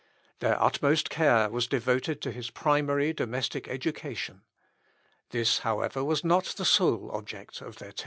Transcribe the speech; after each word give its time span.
Their 0.39 0.59
utmost 0.59 1.11
care 1.11 1.47
was 1.51 1.67
devoted 1.67 2.23
to 2.23 2.31
his 2.31 2.49
primary 2.49 3.13
domestic 3.13 3.67
education. 3.67 4.41
This, 5.29 5.59
however, 5.59 6.03
was 6.03 6.23
not 6.23 6.45
the 6.45 6.65
sole 6.65 7.11
object 7.11 7.57
of 7.57 7.59
their 7.59 7.69
tender 7.69 7.77
solicitude. 7.89 7.99